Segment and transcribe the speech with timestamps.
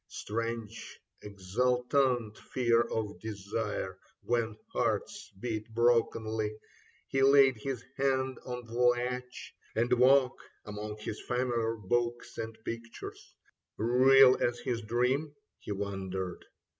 [0.07, 6.57] Strange exultant fear of desire, when hearts Beat brokenly.
[7.09, 13.35] He laid his hand on the latch— And woke among his familiar books and pictures;
[13.77, 15.35] Real as his dream?
[15.59, 16.45] He wondered.